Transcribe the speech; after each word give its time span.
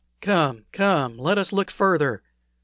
Come, 0.21 0.65
come, 0.71 1.15
let 1.19 1.37
us 1.37 1.53
look 1.53 1.69
further. 1.69 2.23